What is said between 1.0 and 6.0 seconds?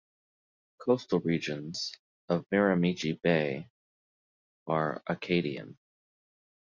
regions of Miramichi Bay are Acadian.